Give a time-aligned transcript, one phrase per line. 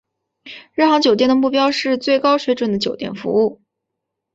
[0.73, 3.61] 日航酒店的目标是最高水准的酒店服务。